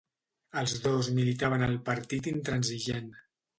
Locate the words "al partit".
1.69-2.33